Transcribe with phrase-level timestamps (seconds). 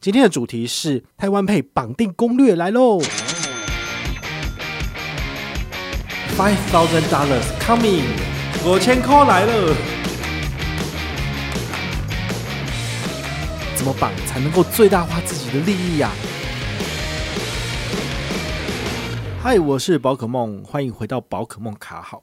[0.00, 3.00] 今天的主题是台湾配绑定攻略来喽
[6.36, 8.04] ，Five thousand dollars coming，
[8.64, 9.74] 五千块来了，
[13.74, 16.12] 怎么绑才能够最大化自己的利益呀？
[19.42, 22.22] 嗨，我是宝可梦，欢迎回到宝可梦卡好。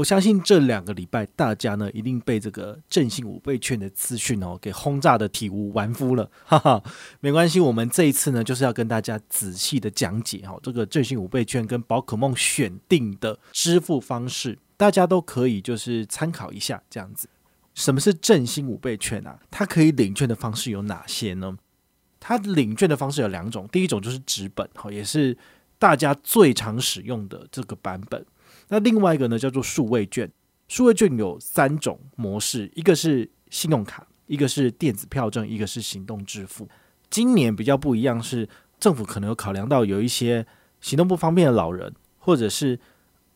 [0.00, 6.82] 我相信这两个礼拜，大家呢一定被这个振兴五倍券的资讯哦给轰炸的体无完肤了，哈哈。
[7.20, 17.28] 没关系，我们这一次呢就是要跟大家仔细的讲解哈，这个振兴五倍券跟宝可梦选定的支付方式，大家都可以就是参考一下这样子。
[17.74, 19.38] 什么是振兴五倍券啊？
[19.50, 21.58] 它可以领券的方式有哪些呢？
[22.18, 25.36] 它领券的方式有两种，第一种就是纸本哈，也是
[25.78, 28.24] 大家最常使用的这个版本。
[28.70, 30.30] 那另外一个呢，叫做数位券。
[30.68, 36.68] 数位券有三种模式，一个是信用卡，一个是电子票证，一个是行动支付。
[37.10, 38.48] 今年比较不一样是，
[38.78, 40.46] 政府可能有考量到有一些
[40.80, 42.78] 行动不方便的老人，或者是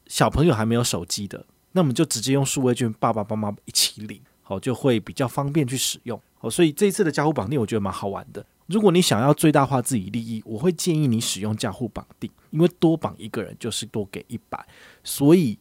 [0.06, 6.20] 小朋友还没有手机的，那么就直接用数位券，爸爸妈妈一起领，好，就会比较方便去使用。
[6.38, 8.46] 好，所以这一次的家户绑定，我觉得蛮好玩的。
[8.66, 14.66] 如果你想要最大化自己利益，我会建议你使用家户绑定，因为多绑一个人就是多给一百，
[15.02, 15.58] 所以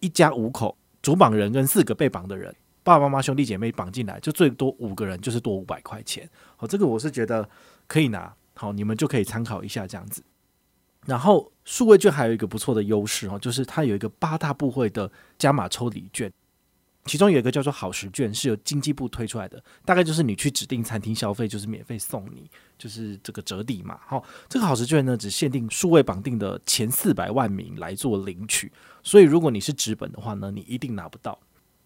[0.00, 6.28] 一家五口主绑人跟四个被绑的人，爸爸妈妈兄弟姐妹绑进来就最多五个人，就是多五百块钱。
[6.56, 7.48] 好，这个我是觉得
[7.86, 10.22] 可以拿，好，你们就可以参考一下这样子。
[11.06, 16.30] 然后数位券还有一个不错的优势哦，就是它有一个八大部会的加码抽礼券。
[17.06, 23.98] 其中有一个叫做好食券，是由经济部推出来的，大概就是你去指定餐厅消费，就是免费送你，就是这个折抵嘛。
[24.06, 28.70] 好，这个好食券呢，只限定数位绑定的前四百万名来做领取，
[29.02, 31.38] 所以如果你是纸本的话呢，你一定拿不到。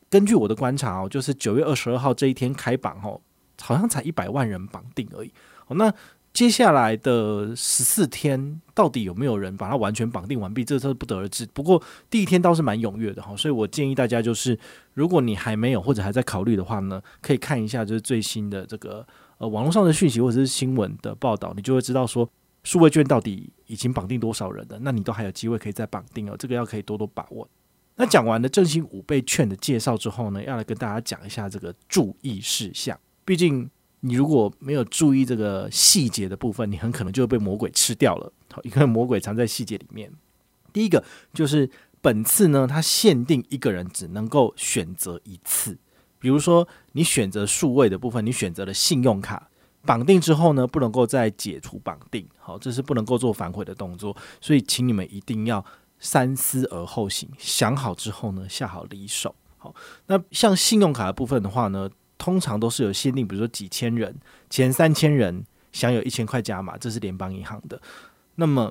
[0.09, 3.21] 根据我的观察哦，就是九月二十二号这一天开榜哦，
[3.61, 5.33] 好像才一百万人绑定而已。
[5.67, 5.95] 好，那。
[6.33, 10.65] 接下来的十四天，到底有没有人把它完全绑定完毕？
[10.65, 11.45] 这个是不得而知。
[11.53, 14.59] 不过第一天倒是蛮踊跃的哈，所以我建议大家就是，
[14.95, 19.05] 如果你还没有或者还在考虑的话呢，可以看一下就是最新的这个
[19.39, 22.27] 呃网络上的讯息或者是新闻的报道，你就会知道说
[22.63, 24.79] 数位券到底已经绑定多少人了。
[24.81, 27.47] 那你都还有机会可以再绑定哦，这个要可以多多把握。
[27.97, 33.69] 那讲完了振兴五倍券的介绍之后呢，要来跟大家讲一下这个注意事项，毕竟。
[34.01, 38.33] 你如果没有注意这个细节的部分，你很可能就会被魔鬼吃掉了。
[38.53, 40.11] 好，因为魔鬼藏在细节里面。
[40.73, 41.69] 第一个就是
[42.01, 45.77] 本次呢，它限定一个人只能够选择一次。
[46.19, 49.49] 比如说，你选择数位的部分，你选择了信用卡
[49.87, 52.29] 绑定之后呢，不能够再解除绑定。
[52.39, 54.17] 好，这是不能够做反悔的动作。
[54.41, 55.65] 所以，请你们一定要
[55.99, 59.35] 三思而后行，想好之后呢，下好离手。
[59.57, 59.75] 好，
[60.07, 61.89] 那像信用卡的部分的话呢，
[62.21, 64.15] 通常都是有限定，比如说几千人，
[64.51, 65.43] 前三千人
[65.73, 67.81] 享有一千块加码，这是联邦银行的。
[68.35, 68.71] 那么，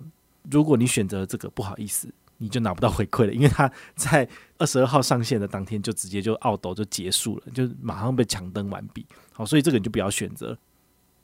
[0.52, 4.30] 如果你选择这个，不好意思，你就拿不到回馈了，因为它在
[4.60, 9.04] 二十二号上线的当天就直接就奥斗就结束了，就马上被抢登完毕。
[9.34, 10.56] 好，所以这个你就不要选择。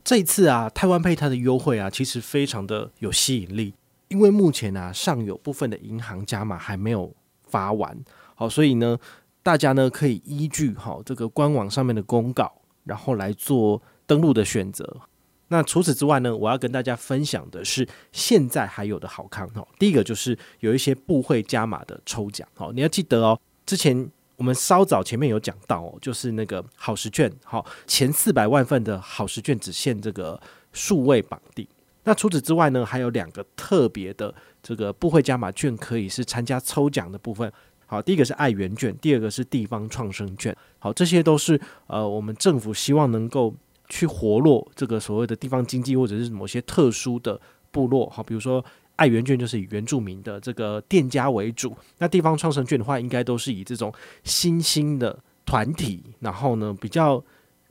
[0.04, 3.76] 这一次啊，台湾配它的优惠啊，其实非常的有吸引力，
[4.08, 7.14] 因为目前啊，尚有部分的银行加码还没有
[7.48, 7.96] 发完。
[8.34, 8.98] 好，所以呢。
[9.46, 12.52] 大家呢可以依据好这个官网上面的公告，
[12.84, 15.02] 然后来做登录的选择。
[15.50, 19.68] 那除此之外呢，我要跟大家分享的是现在还有的好康哦。
[19.78, 23.40] 第一个就是有一些部会加码的抽奖哦，你要记得哦。
[23.68, 30.42] 之前我们稍早前面有讲到哦，就是那个好食券，好前四百万份的好食券只限这个
[30.74, 31.68] 数位绑定。
[32.04, 34.34] 那除此之外呢，还有两个特别的
[34.64, 37.54] 这个部会加码券可以是参加抽奖的部分。
[37.88, 40.56] 好，第一个是爱媛券，第二个是地方创生券。
[40.80, 43.54] 好，这些都是呃，我们政府希望能够
[43.90, 47.40] 去活络这个所谓的地方经济，或者是某些特殊的
[47.72, 48.10] 部落。
[48.10, 48.64] 好，比如说
[48.96, 53.94] 爱媛券就是以原住民的这个店家为主，那地方创生券的话，应该都是以这种
[54.24, 57.24] 新兴的团体，然后呢比较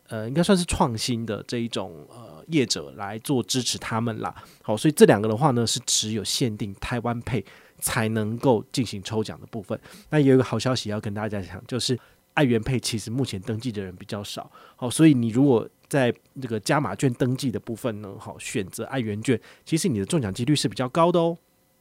[0.09, 4.33] 呃，应该算是创新的这一种呃业者来做支持他们啦。
[4.63, 7.45] 好，所以这两个的话呢，是只有限定台湾配。
[7.81, 9.79] 才能够进行抽奖的部分。
[10.11, 11.99] 那也有一个好消息要跟大家讲，就是
[12.35, 16.13] 爱元配其实目前登记的人比较少，好，所以你如果在
[16.43, 21.39] 这个加码券登记的部分呢，好，选择爱元券，其实你的中奖几率是比较高的哦。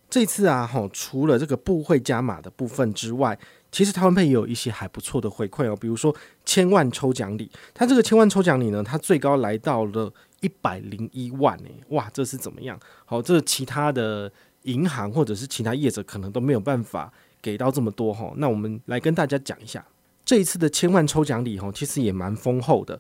[0.10, 3.36] 这次啊，好，除了这个部会加码的部分之外，
[3.72, 6.16] 其实台湾配也有一些还不错的回馈哦，比如说
[6.46, 12.80] 千万抽奖礼，它这个千万抽奖礼呢，它最高来到了一百零一万诶，哇，这是怎么样？
[13.06, 14.32] 好，这其他的。
[14.64, 17.12] 银行或者是其他业者可能都没有办法
[17.42, 19.86] 给到这么多哈，那我们来跟大家讲一下
[20.26, 23.00] 这一次的千万抽奖礼哈，其实也蛮丰厚的。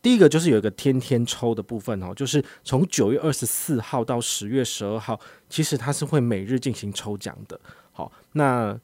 [0.00, 5.18] 第一个就是有一个天天抽的部分哦，就是从九月二十四号到十月十二号，
[5.48, 7.60] 其实它是会每日进行抽奖的。
[7.92, 8.76] 好，那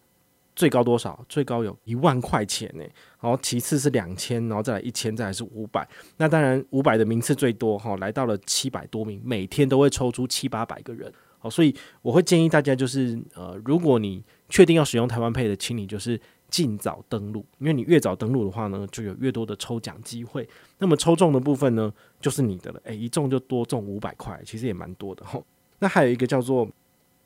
[0.54, 1.24] 最高多少？
[1.28, 2.84] 最高有一万块钱呢。
[3.20, 5.88] 然后其次是两千，然后再来一千，再来是五百。
[6.18, 11.12] 那当然五百的名次最多哈，来到了七百多名，每天都会抽出七八百个人。
[11.38, 16.20] 好，所以我会建议大家就是呃，如果你确定要使用台湾 Pay 的，请你就是。
[16.50, 20.48] 尽早登录，因为你越早登录的话呢，就有越多的抽奖机会。
[20.78, 21.92] 那么抽中的部分呢，
[22.22, 22.80] 就是你的了。
[22.84, 25.38] 诶，一中就多中五百块，其实也蛮多的哈。
[25.80, 26.66] 那还有一个叫做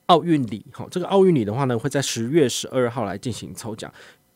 [0.06, 3.88] 奥运礼，哈，这个奥运礼的话呢，会在十月十二号来进行抽奖。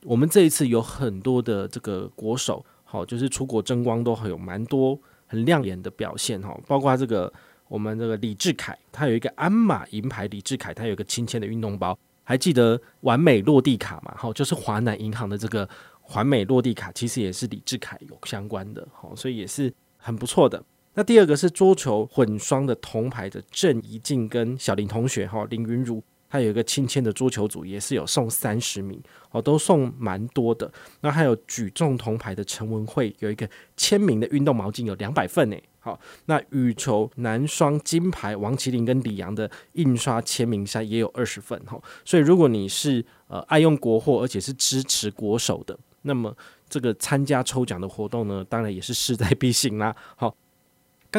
[0.05, 4.97] 我们这一次有很多的这个国手，好，就是出国争光都很有蛮多
[5.27, 7.33] 很亮眼的表现哈，包括这个
[7.69, 11.99] 我们这个李志凯，他有一个鞍马银牌，李志凯他有一个亲签的运动包。
[12.29, 14.13] 还记得完美落地卡嘛？
[14.19, 15.69] 哈，就是华南银行的这个
[16.15, 20.61] 完美落地卡，其实也是李志凯有相关的，好，所以也是很不错的。
[20.95, 29.01] 那第二个是桌球混双的铜牌的郑怡静跟小林同学，哈，林云如，他有一个亲签的桌球组，也是有送三十名，
[29.31, 30.71] 哦，都送蛮多的。
[31.01, 35.57] 那还有举重铜牌的陈文慧，有一个签名的运动毛巾，有两百份呢。
[35.79, 46.37] 好，那羽球男双金牌王麒麟跟李阳的印刷签名衫也有二十份哈，所以如果你是呃爱用国货，而且是支持国手的，那么
[46.69, 49.95] 这个参加抽奖的活动呢，当然也是势在必行啦。
[50.17, 50.35] 好，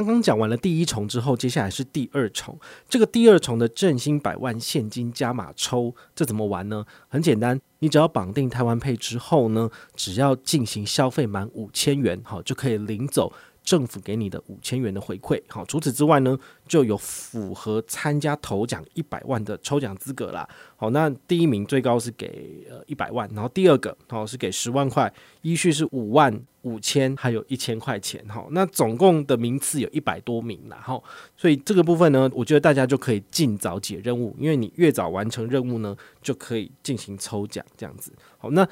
[0.04, 6.86] 刚刚讲完了第一重之后，接下来是第二重，这个第二重的振兴百万现金加码抽，这怎么玩呢？
[7.08, 13.32] 很简单，你只要绑定台湾配之后呢，只要进行消费满五千元，好就可以领走。
[13.68, 20.48] 政府给你的五千元的回馈，好，除此之外呢，就有符合参加头奖一百万的抽奖资格啦。
[20.78, 28.26] 好，那第一名最高是给呃一百万，然后第二个好是给十万块，依序是五万、五千，还有一千块钱。
[28.30, 30.80] 好，那总共的名次有一百多名啦。
[30.82, 31.04] 好，
[31.36, 38.14] 所以这个部分呢，我觉得大家就可以尽早解任务，因为你越早完成任务呢，就可以进行抽奖这样子。
[38.38, 38.66] 好，那。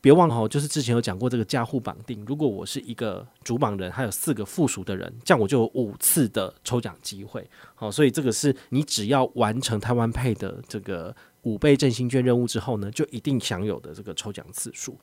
[0.00, 2.24] 别忘了哦，就是之前有讲过这个加户绑定。
[2.26, 7.46] 如果我是一个主绑人，还有四个附属的人，这样我就有五次的抽奖机会。
[7.74, 14.96] 好，所以这个是你只要完成台湾配的这个五倍振兴券任务之后呢，就一定享有的这个抽奖次数。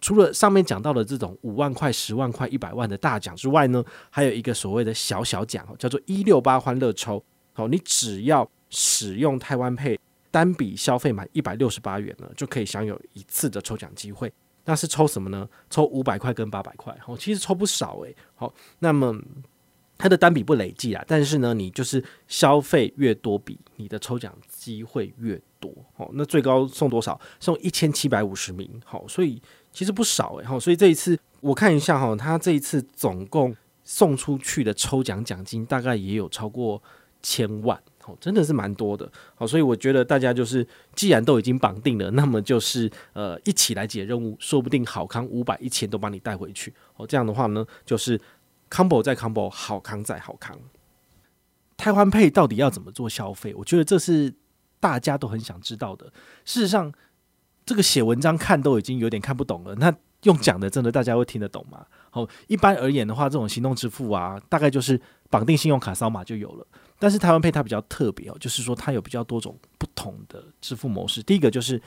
[0.00, 7.22] 除了上面讲到的这种五万块、十万块、一百万的大奖之外呢，还有一个所谓的小小奖，叫做一六八欢乐抽。
[7.52, 9.98] 好，你只要使用台湾配。
[10.38, 14.32] 单笔消费满一百六十八元呢，就可以享有一次的抽奖机会。
[14.66, 15.48] 那是抽什么呢？
[15.68, 16.96] 抽五百块跟八百块。
[17.08, 18.14] 哦，其实抽不少诶。
[18.36, 19.20] 好，那么
[19.96, 25.74] 它的单笔不累计啊，但是呢，你就是消费越多笔，你的抽奖机会越多。
[25.96, 27.20] 好，那最高送多少？
[27.40, 28.70] 送一千七百五十名。
[28.84, 29.42] 好，所以
[29.72, 30.44] 其实不少诶。
[30.44, 33.52] 好，所以这一次我看一下哈，他这一次总共
[33.82, 36.80] 送出去的抽奖奖金大概也有超过
[37.20, 37.82] 千万。
[38.20, 48.20] 真的是蛮多的，好，所以我觉得大家就是，既然都已经绑定了，那么就是呃一起来解任务，说不定好康五百一千都帮你带回去，哦，这样的话呢，就是
[48.70, 50.58] combo 再 combo，好康再好康。
[51.76, 53.54] 台湾 Pay 到底要怎么做消费？
[53.54, 54.34] 我觉得这是
[54.80, 56.06] 大家都很想知道的。
[56.44, 56.92] 事实上，
[57.64, 61.86] 这个写文章看都已经有点看不懂了，那用讲的真的大家会听得懂吗？
[62.10, 65.00] 好，一般而言的话，这种行动支付啊，大概就是
[65.30, 66.66] 绑定信用卡扫码就有了。
[66.98, 71.22] 但是台湾 Pay 它比较特别哦，就是说它有比较多种不同的支付模式。
[71.22, 71.80] 第一个就是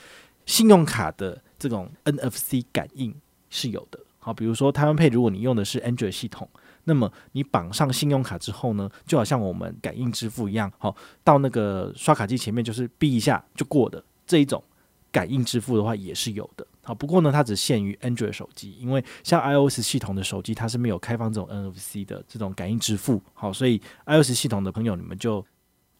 [0.45, 3.13] 信用卡的这种 NFC 感应
[3.49, 3.99] 是有的。
[4.19, 6.47] 好，比如说台湾 Pay，如果你用的是 Android 系统，
[6.85, 14.63] 那么你绑上信用卡之后呢，就好像我们感应支付一样，好，到那个刷卡机前面就是哔一下就过的这一种
[15.11, 16.65] 感应支付的话也是有的。
[16.93, 23.21] 不过呢，它只限于 Android 手机，因为像 iOS 系统的手机，它是没有开放这种 NFC 的这种感应支付。
[23.33, 25.45] 好，所以 iOS 系统的朋友，你们就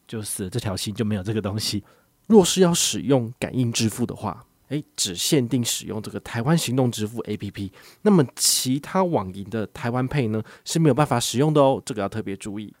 [0.06, 1.82] 就死了这条心，就没有这个东西。
[2.26, 7.70] 若是要使用感应支付的话，诶，只限定使用这个台湾行动支付 APP，
[8.02, 12.74] 那么其他网银的台湾 Pay 呢是没有办法使用的哦，这个要特别注意。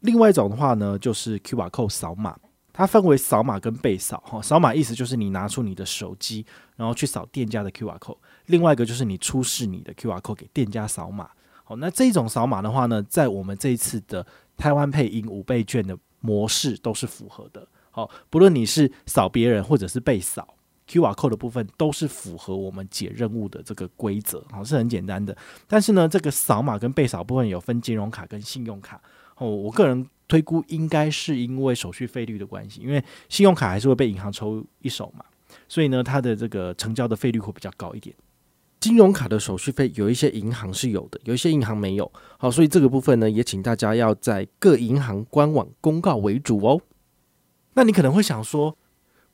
[0.00, 2.36] 另外一种的话呢，就是 QR Code 扫码。
[2.76, 8.16] 它分为扫码跟被扫哈，扫码意思就是你拿出你的手机，然后去扫店家的 QR code；
[8.46, 11.30] 另外一个就是你出示你的 QR code 给店家扫码。
[11.62, 14.26] 好，那这种扫码的话呢，在我们这一次的
[14.56, 17.64] 台湾配音五倍券的模式都是符合的。
[17.92, 20.56] 好，不论你是扫别人或者是被扫
[20.88, 24.44] QR code 的部分，都是符合我们解任务的这个规则。
[24.50, 25.36] 好，是很简单的。
[25.68, 29.00] 但是呢，这个扫码跟被扫部分有分金融卡跟信用卡。
[29.36, 30.04] 哦，我个人。
[30.26, 35.24] 推估应该是因为手续费率的关系，因为信用卡还是会被银行抽一手嘛，
[35.68, 38.14] 所以呢，它的这个成交的费率会比较高一点。
[38.80, 42.12] 金融卡的手续费有一些银行是有的，有一些银行没有。
[42.36, 46.80] 好，所以这个部分呢，也请大家要在各银行官网公告为主哦。
[47.72, 48.76] 那你可能会想说，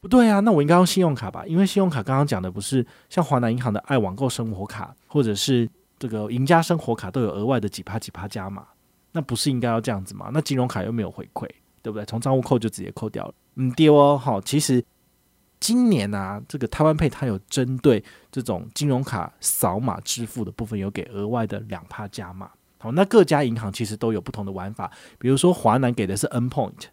[0.00, 1.44] 不对啊，那我应该用信用卡吧？
[1.46, 5.68] 因为信用卡刚刚讲的不是像华南银行的爱网购生活卡，或者是
[5.98, 8.64] 这个赢家生活卡都有额外的几趴几趴加码，
[9.12, 10.30] 那不是应该要这样子吗？
[10.32, 11.48] 那金融卡又没有回馈，
[11.82, 12.04] 对不对？
[12.04, 14.18] 从账户扣就直接扣掉了，嗯，丢哦。
[14.18, 14.84] 好，其实。
[15.62, 18.02] 今年啊，这个台湾 Pay 它有针对
[18.32, 22.50] 这种金融卡扫码支付的部分，有给额外的两趴加码。
[22.78, 26.84] 好，那各家银行其实都有不同的玩法，比如说华南给的是 N Point，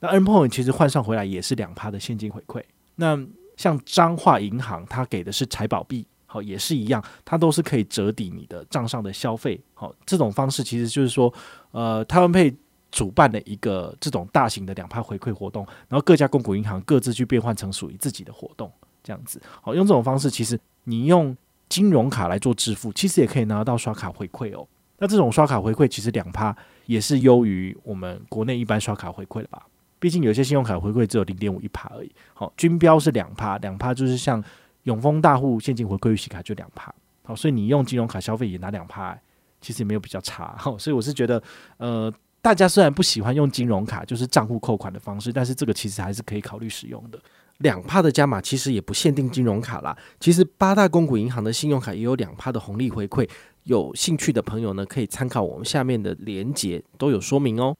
[0.00, 2.60] 那 N Point 其实换算回来也是两趴的现金回馈。
[2.96, 3.16] 那
[3.56, 6.04] 像彰化银行，它给的是财宝币，
[6.36, 9.58] 好，也是一样，它都是可以折抵你的账上的消费。
[9.74, 11.32] 好，这种方式其实就是说，
[11.70, 12.54] 呃，台湾配。
[12.92, 19.42] 主办的一个这种大型的两趴回馈活动，然后各家公股银行各自去变换成属于自己的活动，这样子。
[19.60, 21.36] 好，用这种方式，其实你用
[21.68, 24.66] 金融卡来做支付，其实也可以拿到刷卡回馈哦。
[24.98, 29.66] 那这种刷卡回馈其实两趴也是优于我们国内一般刷卡回馈的吧？
[29.98, 32.10] 毕竟有些信用卡回馈只有零点五一趴而已。
[32.32, 34.42] 好，均标是两趴，两趴就是像
[34.86, 36.92] 永丰大户现金回馈预洗卡就两趴。
[37.22, 39.16] 好，所以你用金融卡消费也拿两趴，
[39.60, 40.56] 其实也没有比较差。
[40.58, 41.40] 好，所以我是觉得，
[41.76, 42.12] 呃。
[42.42, 47.18] 大家虽然不喜欢用金融卡，就是账户扣款的方式，但是这个其实还是可以考虑使用的。
[47.58, 53.28] 两趴的加码其实也不限定金融卡啦，其实八大公股银行的信用卡也有两趴的红利回馈。
[53.64, 57.76] 有兴趣的朋友呢，可以参考我们下面的连结，都有说明哦。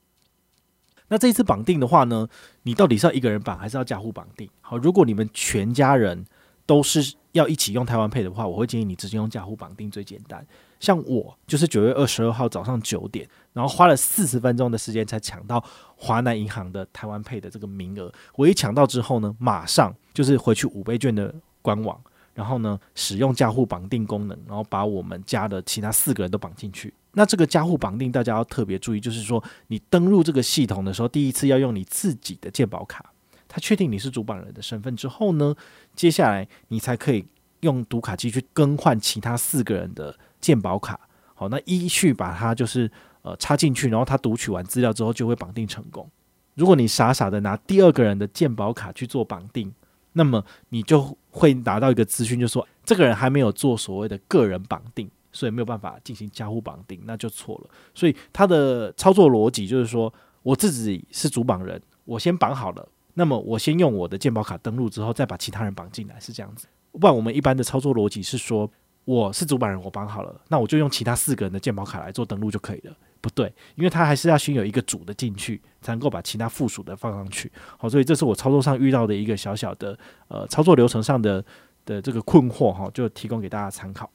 [1.07, 2.27] 那这一次绑定的话呢，
[2.65, 4.51] 你到底是要一个人绑，还是要家户绑定？
[4.61, 6.25] 好，如果你们全家人
[6.67, 10.45] 都是要一起用台湾配的话，我会建议你直接用家户绑定最简单。
[10.79, 15.65] 像我就是九月二十二号早上九点，然后花了四十分钟的时间才抢到
[15.97, 18.13] 华南银行的台湾配的这个名额。
[18.35, 21.99] 我一抢到之后呢，马上就是回去五倍券的官网，
[22.35, 26.93] 然后呢使用家户绑定功能，然后把我们家的其他四个人都绑进去。
[27.13, 33.13] 那这个家户绑定大家要特别注意，就是说你登录这个系统的时候，第一次要用你自己的健保卡，
[33.57, 35.57] 他确定你是主绑人的身份之后呢，
[35.95, 37.25] 接下来你才可以
[37.61, 40.15] 用读卡机去更换其他四个人的。
[40.39, 41.01] 健保卡，
[41.35, 42.89] 好，那一去把它就是
[43.23, 46.09] 呃插进去，然后它读取完资料之后就会绑定成功。
[46.55, 49.73] 如果你傻傻的拿第二个人的健保卡去做绑定，
[50.13, 57.71] 那么你就会拿到一个资讯，就说这个人还没有做所谓的个人绑定，所以没有办法进行交互绑定，那就错了。
[57.93, 62.87] 所以它的操作逻辑就是说，我自己是主绑人，我先绑好了，
[63.19, 66.69] 那么我先用我的健保卡登录之后，再把其他人绑进来，是这样子。
[66.93, 68.71] 不然我们一般的操作逻辑是说。
[69.07, 72.93] 我是主板人，我绑好了，那我就用其他四个人的健保卡来做登录就可以了。
[73.21, 73.47] 不对，
[73.77, 77.49] 因为他还是要先有一个主的进去，才能够把其他附属的放上去。
[77.79, 79.97] 好，所以这是我操作上遇到的一个小小的
[80.27, 81.45] 呃操作流程上的
[81.85, 84.11] 的这个困惑哈，就提供给大家参考。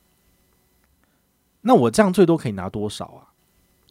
[1.62, 3.31] 那我这样最多可以拿多少啊？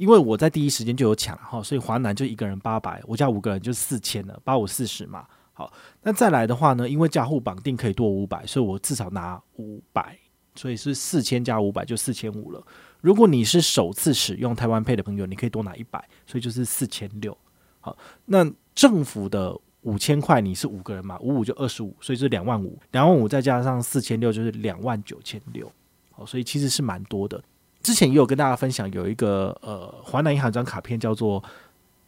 [0.00, 5.26] 因为我在第一时间就有抢哈，所以华南就一个人八百，我加五个人就四千了，八五四十嘛。
[5.52, 5.70] 好，
[6.02, 10.16] 那再来的话呢，因为家户绑定可以多五百，所以我至少拿五百。
[10.54, 12.66] 所以是四千加五百就四千五了。
[13.02, 17.36] 如果你是首次使用台湾配的朋友，你可以多拿一百，所以就是四千六。
[17.80, 25.70] 好，那政府的五千块你是五个人嘛，五五就二十五，所以是两万五，两万五再加上四千六就是两万九千六。
[26.10, 27.42] 好，所以其实是蛮多的。
[27.82, 31.42] 之前也有跟大家分享，有一个呃华南银行一张卡片叫做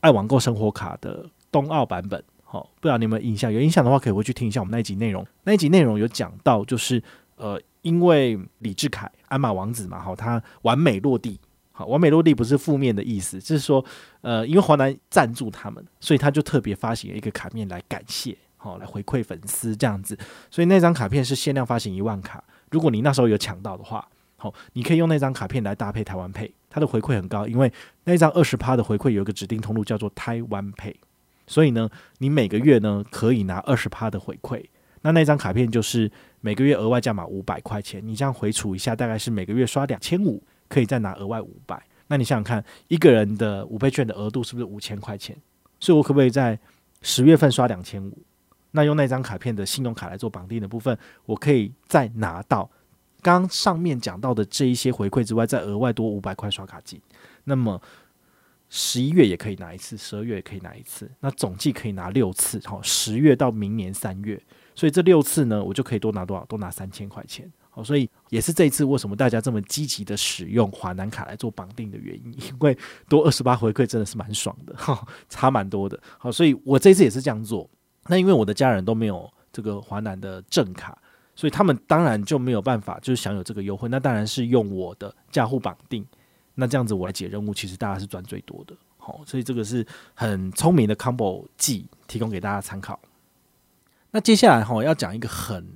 [0.01, 2.23] 爱网购生活卡的冬奥版本。
[2.45, 3.53] 好，不知道你有没有印象？
[3.53, 5.27] 有印象的话可以回去听一下我们那一集内容。
[5.45, 7.03] 那一集内容有讲到，就是
[7.37, 7.61] 呃。
[7.83, 11.37] 因为李志凯鞍马王子嘛，好，他完美落地，
[11.73, 13.85] 好，完美落地不是负面的意思，就是说，
[14.21, 20.17] 呃，因为华南赞助他们，所以他就特别发行了一个卡片来感谢，好，来回馈粉丝这样子，
[20.49, 24.09] 所以那张卡片是限量发行一万卡，如果你那时候有抢到的话，
[24.43, 27.73] 好，你可以用那张卡片来搭配台湾 Pay，它的回馈很高，因为
[28.03, 30.97] 那张二十趴的回馈有一个指定通路叫做台湾 Pay，
[31.47, 34.65] 所以呢，你每个月呢可以拿二十趴的回馈。
[35.03, 41.81] 那那张卡片就是每个月额外加码五百块钱，你这样回储一下，大概是每个月刷两千五，可以再拿额外五百。
[42.09, 45.37] 那你想想看，一个人的五倍券的额度是不是五千块钱？
[45.79, 46.59] 所以我可不可以在
[47.01, 48.19] 十月份刷两千五？
[48.73, 52.69] 那用那张卡片的信用卡来做绑定的部分，我可以再拿到
[53.23, 57.01] 刚上面讲到的这一些回馈之外，再额外多五百块刷卡金。
[57.45, 57.81] 那么
[58.69, 62.61] 十一月也可以拿一次，十二月也可以拿一次，那总计可以拿六次。
[62.65, 64.43] 好，十月到明年三月。
[64.75, 66.45] 所以这六次呢，我就可以多拿多少？
[66.47, 67.51] 多拿三千块钱。
[67.69, 72.77] 好，所以也是这一次为什么大家这么积极的使用华南卡来做绑定的原因， 因为
[73.09, 75.99] 多二十八回馈真的是蛮爽的，哈，差蛮多的。
[76.19, 77.69] 好，所以我这次也是这样做。
[78.09, 80.99] 那因为我的家人都没有这个华南的正卡，
[81.35, 83.89] 所以他们当然就没有办法就是享有这个优惠。
[83.89, 86.05] 那当然是用我的账户绑定，
[86.55, 88.75] 那这样子我来解任务，其实大家是赚最多的。
[88.99, 89.85] 好，所以这个是
[90.15, 93.01] 很聪明的 combo 技，提供给大家参考。
[94.11, 95.67] 那接下来哈要讲一个很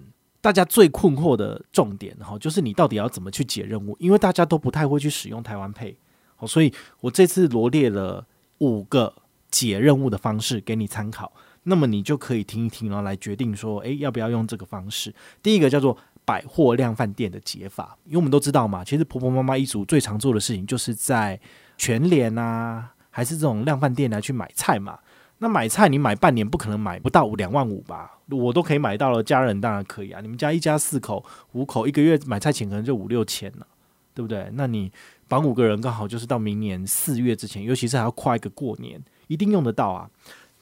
[0.40, 3.96] 大家最困惑的重点哈，就是你到底要怎么去解任务？
[3.98, 5.96] 因为大家都不太会去使用台湾配
[6.36, 8.24] 好，所以我这次罗列了
[8.58, 9.12] 五个
[9.50, 11.32] 解任务的方式给你参考。
[11.68, 15.12] 那么你就可以听一听，然后来决定说，诶，要不要用这个方式？
[15.42, 21.38] 第一个叫做百货量贩店的解法，因为我们都知道嘛，其实婆婆妈妈一族最常做的事情就是在
[21.76, 24.98] 全联啊，还是这种量贩店来去买菜嘛。
[25.38, 28.18] 那买菜你买半年不可能买不到两万五吧？
[28.30, 30.20] 我都可以买到了，家人当然可以啊。
[30.20, 33.66] 你们家一家四口、五口，一个月买菜钱可能就五六千了，
[34.14, 34.48] 对不对？
[34.54, 34.90] 那你
[35.28, 40.08] 绑五个人，刚好就是到明年四月之前，尤其是还要跨一个过年，一定用得到啊。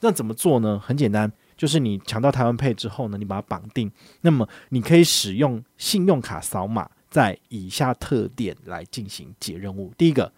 [0.05, 0.79] 那怎么做呢？
[0.79, 9.91] 很简单，就是你抢到台湾配之后呢，你把它绑定，那么你可以使用信用卡扫码，在以下特点来进行解任务。
[9.97, 10.31] 第一个，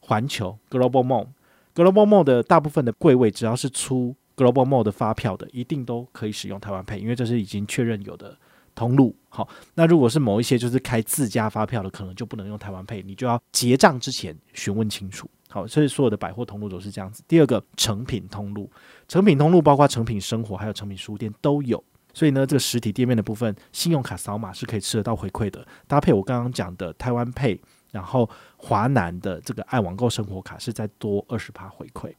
[0.00, 8.36] 环球 Global Mall，Global Mall 的大部分的柜位，只要是出 Global Mall 的发票的，一定都可以使用台湾配因为这是已经确认有的
[8.74, 9.16] 通路。
[9.30, 15.26] 好，那如果是某一些就是开自家发票的，可能就不能用台湾配你就要结账之前询问清楚。
[15.54, 17.22] 好，所以所有的百货通路都是这样子。
[17.28, 18.68] 第二个，成品通路，
[19.06, 21.80] 成品通路包括成品生活还有成品书店都有。
[22.12, 25.64] 所以呢，这个实体店面的部分，信用卡扫码是可以吃得到回馈的。
[25.86, 27.60] 搭配我刚刚讲的台湾配
[27.92, 32.12] 然后华南的这个爱网购生活卡是再多二十趴回馈。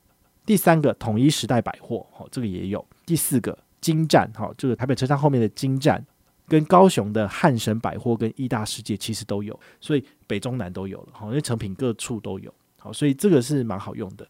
[0.45, 2.87] 第三个，统一时代百货，好，这个也有。
[3.05, 6.01] 第四个，金站，好，这个台北车站后面的金站，
[6.47, 12.53] 跟高雄的汉神百货跟义大世界其实都有，所以北中南都有了，好，因为成品各处都有。
[12.85, 14.23] 好，所以这个是蛮好用的。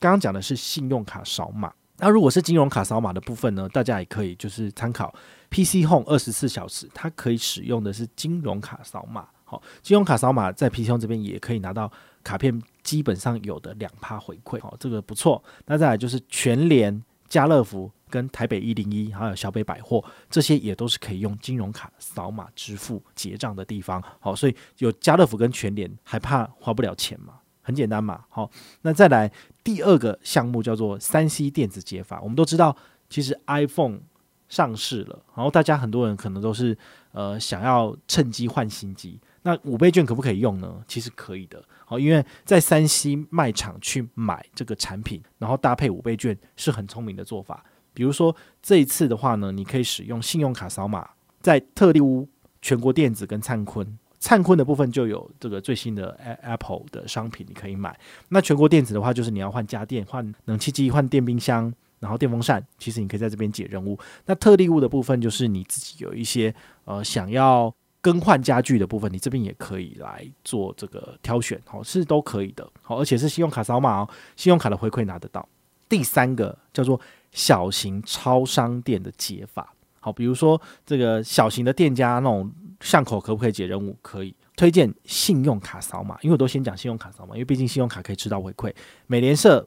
[0.00, 3.68] 刚刚讲的是信用卡扫码，那如果是金融卡扫码的部分呢？
[3.68, 5.14] 大家也可以就是参考
[5.50, 9.28] PC Home 二十四小时，它可以使用的是金融卡扫码。
[9.44, 11.88] 好，金融卡扫码在 PC Home 这边也可以拿到
[12.24, 14.60] 卡片，基本上有的两趴回馈。
[14.60, 15.40] 好，这个不错。
[15.66, 24.02] 那再来就是全联、家乐福跟台北一零一，还有小北百货，这些也都是可以用金融卡扫码支付结账的地方。
[24.18, 27.34] 好，所以有家乐福跟全联，还怕花不了钱吗？
[27.62, 28.50] 很简单嘛，好，
[28.82, 29.30] 那再来
[29.64, 32.20] 第二个项目叫做三 C 电子解法。
[32.20, 32.76] 我们都知道，
[33.08, 34.00] 其实 iPhone
[34.48, 36.76] 上市了，然后大家很多人可能都是
[37.12, 39.18] 呃想要趁机换新机。
[39.44, 40.82] 那五倍券可不可以用呢？
[40.86, 47.64] 其实可以的，好，因为在三 C 卖场去买这个产品，然后搭配五倍券是很聪明的做法。
[47.94, 52.28] 比如说这一次的话呢，你可以使用信用卡扫码，在特力屋、
[52.60, 53.98] 全国电子跟灿坤。
[54.22, 57.98] 灿坤的部分就有这个最新的 Apple 的商品，你可以买。
[58.28, 63.98] 那全国电子的话，就是你要换家电、换冷气机、换电冰箱，然后电风扇，其实你可以在这边解任务。
[64.26, 66.54] 那特例物的部分，就是你自己有一些
[66.84, 72.64] 呃想要更换家具的部分，你这边也可以来做这个挑选，好，是都可以的。
[72.80, 75.46] 好，而且是信用卡扫码哦，信用卡的回馈拿得到。
[75.88, 77.00] 第三个叫做
[77.32, 82.48] 小型超商店的解法，好，比如说这个小型的店家那种。
[82.82, 83.96] 巷口可不可以解任务？
[84.02, 88.74] 可以推荐信用卡扫码，因为我都先讲信用卡扫码，因为毕竟信用卡可以吃到回馈。
[89.06, 89.66] 美联社、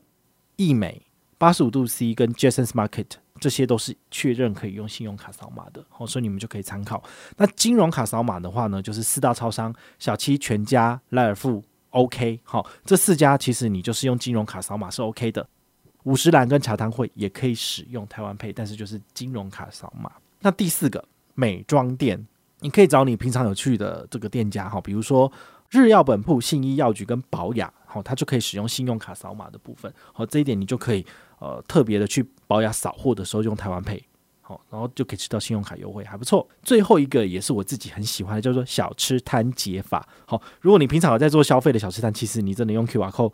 [0.58, 1.02] 易美、
[1.38, 3.08] 八十五度 C 跟 Jasons Market
[3.40, 7.04] 这些都是确认可以用信用卡扫码的，好，所以你们就可以参考。
[7.38, 12.40] 那金融卡扫码的话呢，就是四大超商：小七、全家、莱尔富、OK。
[12.44, 15.48] 好，这四家其实你就是用金融卡扫码是 OK 的。
[16.04, 20.12] 五十岚跟茶汤会也可以使用台湾 Pay，但是就是金融卡扫码。
[20.40, 22.26] 那第四个美妆店。
[22.66, 25.32] 你可以找你平常有去的这个店家哈，比如说
[25.70, 31.06] 日药本铺、信义药局跟保雅，好，它就可以使用信用卡扫码的部分，好，这一点你就可以
[31.38, 34.04] 呃特别的去保雅扫货的时候用台湾配
[34.42, 36.48] 好，然后就可以吃到信用卡优惠，还不错。
[36.64, 40.08] 最后一个也是我自己很喜欢的，叫做小吃摊解法。
[40.26, 43.34] 好，如果你平常有在做消费的小吃摊，其实你真的用 QR Code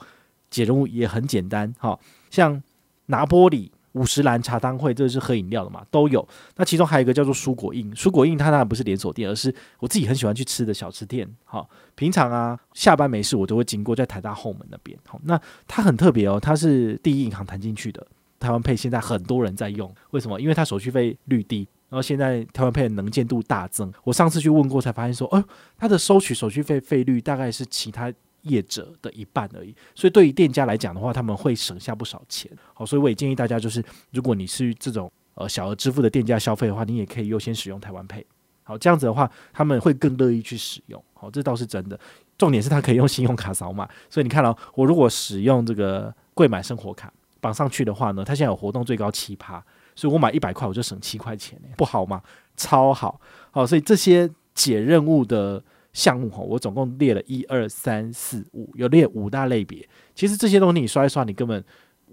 [0.50, 1.98] 解任务也很简单，好，
[2.30, 2.62] 像
[3.06, 3.70] 拿玻璃。
[3.94, 6.26] 五十岚茶汤会，这是喝饮料的嘛，都有。
[6.56, 11.28] 那其中还有一个叫做蔬果印，蔬果印它当然不是连锁店，而是我自己很喜欢去吃的小吃店。
[11.44, 14.98] 好，平常啊下班没事，我都会经过在台大后门那边。
[15.06, 18.06] 好，那它很特别哦，它是第一银行弹进去的。
[18.40, 20.40] 台湾配现在很多人在用，为什么？
[20.40, 23.94] 因为它手续费率低，然后现在台湾配的能见度大增。
[24.04, 25.44] 我上次去问过，才发现说，哦，
[25.78, 28.12] 它的收取手续费费率大概是其他。
[28.44, 32.52] 业者的一半而已，所以对于店家来讲的话，他们会省下不少钱。
[32.74, 38.24] 好，所以我也建议大家，就是如果你是这种呃小额支付的店家消费的话，你也可以优先使用台湾 Pay。
[38.64, 41.04] 好，这样子的话，他们会更乐意去使用。
[41.14, 42.00] 好，这倒是真的。
[42.38, 49.64] 重点是它可以用信用卡扫码，所以你看到、哦、我如果使用这个柜买生活卡绑上去的话呢，它现在有活动最高七趴。
[49.94, 52.22] 所以我买一百块我就省七块钱，不好吗？
[52.56, 53.20] 超好，
[53.52, 55.62] 好，所以这些解任务的
[55.94, 59.88] 项目哈，我总共列了一二三四五，有列五大类别。
[60.16, 61.64] 其实这些东西你刷一刷，你根本。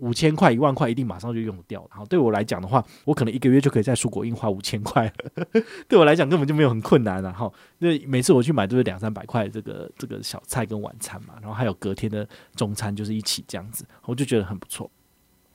[0.01, 5.12] 五千块、一万块一定马上就用掉然后，对我来讲的话，我可能一个月就可以在蔬果印花五千块。
[5.88, 7.33] 对我来讲根本就没有很困难了。
[7.33, 14.88] 哈，那每次我去买都是两三百块这个这个小菜跟晚餐嘛，然后还有隔天的中餐就是一起这样子，我就觉得很不错。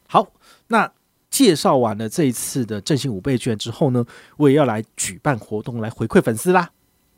[0.10, 0.30] 好，
[0.68, 0.92] 那
[1.30, 4.06] 介绍完了这一次的振兴五倍券之后呢，
[4.36, 6.70] 我也要来举办活动来回馈粉丝啦。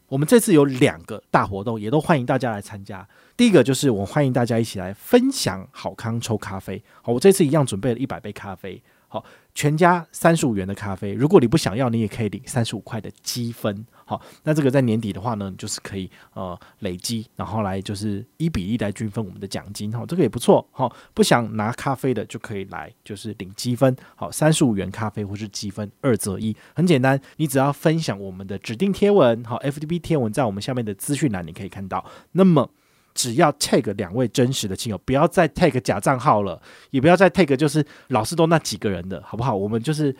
[0.08, 3.08] 我们这次有两个大活动，也都欢迎大家来参加。
[3.36, 6.82] 第一个就是我欢迎大家一起来分享好康抽咖啡。
[7.02, 8.82] 好，我这次一样准备了一百杯咖啡。
[9.16, 9.24] 好，
[9.54, 13.86] 全家三十五元的咖啡，如果你不想要，你也可以领三十五块的积分。
[14.04, 19.90] 好，那这个在年底的话呢，就是可以呃累积，然后来就是一比一来均分我们的奖金。
[19.94, 20.68] 好，这个也不错。
[20.70, 23.96] 好，不想拿咖啡的就可以来就是领积分。
[24.18, 32.04] 好，三十五元咖啡或是积分二择一，很简单，你只要分享我们的指定贴文，好，FTP 贴文在我们下面的资讯栏你可以看到。
[32.34, 32.70] 那么
[33.16, 39.56] 只要 tag 两位真实的亲友，不要再 tag 假账号了，也不要再 tag 就是老是都那几个人的，好不好？
[39.56, 40.16] 我们就是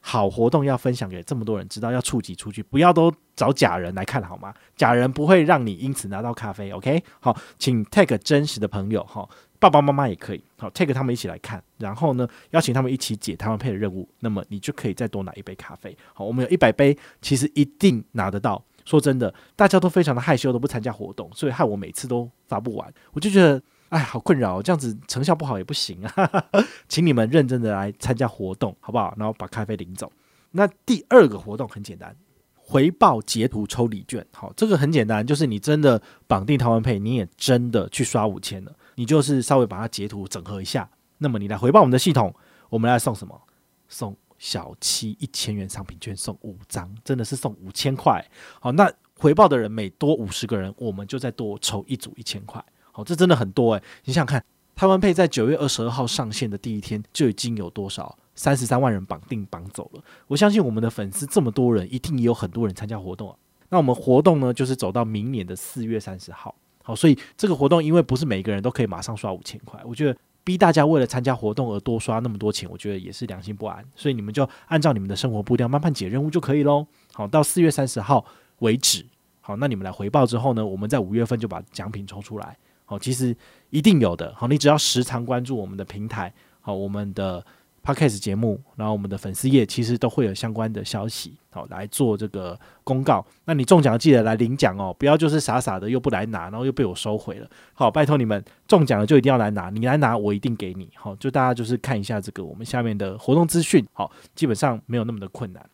[0.00, 4.52] 好活动要分享给这么多人知道，要触及出去，不要都找假人来看好吗？
[4.74, 7.04] 假人不会让你因此拿到咖啡，OK？
[7.20, 9.28] 好，请 tag 真实的朋友，哈，
[9.60, 15.94] 爸爸妈妈也可以，好 tag 他们一起来看，然后呢，邀请他们一起解他们配的任务，那么你就可以再多拿一杯咖啡。
[16.14, 18.64] 好，我们有一百杯，其实一定拿得到。
[18.84, 22.92] 说真的，大家都非常的害羞，都不参加活动，所以害我每次都发不完。
[23.12, 26.44] 我就觉得，哎，好困扰，这样子成效不好也不行啊。
[26.88, 29.14] 请你们认真的来参加活动，好不好？
[29.16, 30.10] 然后把咖啡领走。
[30.50, 32.14] 那第二个活动很简单，
[32.54, 34.26] 回报截图抽礼券。
[34.32, 42.34] 好，这个很简单，就是你真的绑定台湾配你也真的去刷五千了，你就是稍微把它截图整合一下，那么你来回报我们的系统，
[42.68, 43.40] 我们来送什么？
[43.88, 44.16] 送。
[44.42, 48.20] 小七一千元商品券送五张，真的是送五千块。
[48.60, 52.60] 好，那回报的人每多五十个人，我们就再多抽一组一千块。
[52.90, 53.82] 好，这真的很多诶。
[54.04, 58.18] 你想想看，台湾配在九月二十二号上线的第一天就已经有多少？
[58.34, 60.02] 三十三万人绑定绑走了。
[60.26, 63.36] 我相信我们的粉丝这么多人，一定也有很多人参加活动啊。
[63.68, 66.52] 那我们活动呢，就是走到明年的四月三十号。
[66.82, 70.18] 好，所以这个活动因为不是每个人都可以马上刷五千块，我觉得。
[70.44, 73.84] 逼大家为了参加活动而多刷那么多钱，我觉得也是良心不安。
[73.94, 76.86] 所以你们就按照你们的生活步调慢慢解任务就可以喽。
[77.12, 78.24] 好，到四月三十号
[78.58, 79.04] 为止。
[79.40, 82.56] 好，那你们来回报之后呢，我们在五月份就把奖品抽出来。
[82.84, 83.36] 好，其实
[83.70, 84.34] 一定有的。
[84.36, 87.44] 好，你只要时常关注我们的平台，好，我们的。
[87.84, 93.26] Podcast 节目，然后我们的粉丝页其实都会有相关的消息，好来做这个公告。
[93.44, 97.50] 那你中奖记得来领奖哦，不要就是傻傻的又不来拿，然后又被我收回了。
[97.74, 100.88] 好，拜托你们中奖了就一定要来拿，你来拿我一定给你。
[100.94, 105.68] 好，就大家就是看一下这个我们下面的活动资讯，好，基本上没有那么的困难。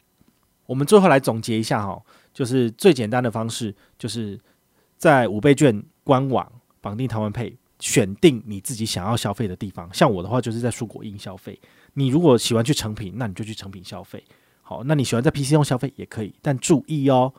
[0.65, 4.41] 我们最后来总结一下哈，就是最简单的方式，就是
[4.97, 9.93] 在五倍券官网绑定台湾配选定你自己想要消费的地方。
[9.93, 11.61] 像我的话，就是在蔬果印消费。
[11.99, 14.23] 你如果喜欢去成品，那你就去成品消费。
[14.63, 17.33] 好，那你喜欢在 PC 用消费也可以，但注意哦，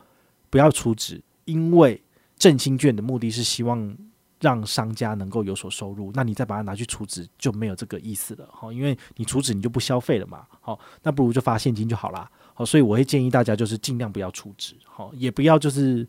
[0.50, 2.02] 不要储值，因为
[2.38, 3.98] 振兴券的目的是希望
[4.41, 6.12] 让商家能够有所收入。
[6.13, 8.50] 那你再把它拿去储值，就没有这个意思了。
[8.52, 10.45] 好，因为你储值你就不消费了嘛。
[10.60, 12.30] 好，那不如就发现金就好啦。
[12.54, 16.06] 好，所以我会建议大家就是尽量不要储值，好，也不要就是。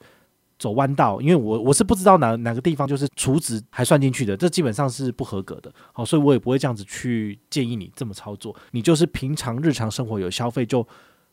[0.60, 5.72] 走弯道，因为我我是不知道哪哪个地方就是储值还算进去的，这基本上是不合格的。
[5.94, 8.54] 好，所以我也不会这样子去建议你这么操作。
[8.72, 10.86] 你就是平常日常生活有消费，就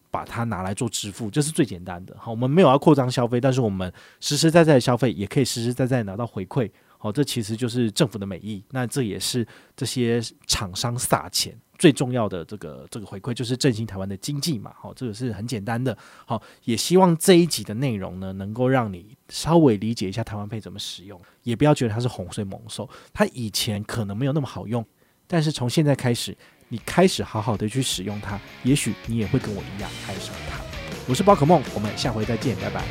[0.10, 2.16] 把它拿来做支付，这是最简单的。
[2.18, 6.72] 好，我们没有要扩张消费，但是我们实实在在的消费也可以实实在在拿到回馈。
[6.98, 8.64] 好，这其实就是政府的美意。
[8.72, 14.74] 那这也是这些厂商撒钱最重要的这个这个回馈，就是振兴台湾的经济嘛。
[14.80, 15.96] 好，这个是很简单的。
[16.26, 22.90] 好，也希望这一集的内容呢，能够让你稍微理解一下台湾配怎么使用，也不要觉得它是洪水猛兽。
[23.14, 24.84] 它以前可能没有那么好用，
[25.28, 26.36] 但是从现在开始，
[26.70, 30.60] 你开始好好的去使用它，也许你也会跟我一样爱上它。
[31.08, 32.84] 我是宝可梦，我们下回再见，拜拜。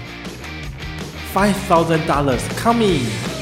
[1.34, 3.35] Five thousand dollars coming。